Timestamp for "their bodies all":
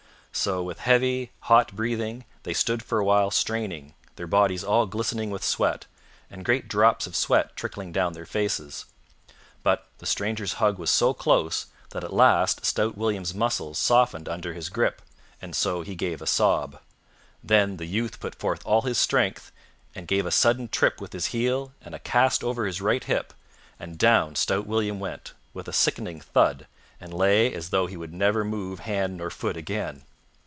4.15-4.85